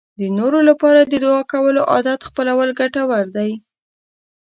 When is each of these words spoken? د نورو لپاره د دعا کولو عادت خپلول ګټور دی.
د 0.19 0.21
نورو 0.37 0.59
لپاره 0.69 0.99
د 1.03 1.13
دعا 1.25 1.41
کولو 1.51 1.81
عادت 1.91 2.19
خپلول 2.29 2.69
ګټور 2.79 3.25
دی. 3.35 3.51